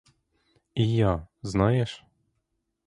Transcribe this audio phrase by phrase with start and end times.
[0.73, 2.03] І я— знаєш?